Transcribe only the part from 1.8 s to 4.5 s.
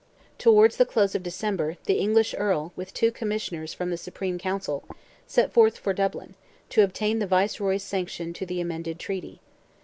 the English Earl, with two Commissioners from the Supreme